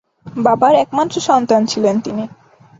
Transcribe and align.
বাবার 0.37 0.73
একমাত্র 0.75 1.15
সন্তান 1.29 1.61
ছিলেন 1.71 1.95
তিনি। 2.05 2.23